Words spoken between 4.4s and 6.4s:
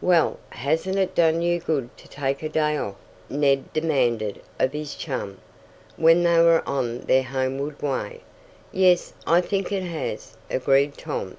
of his chum, when they